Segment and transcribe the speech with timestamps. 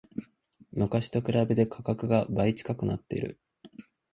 [0.71, 3.39] 昔と比べて価格が倍近くなってる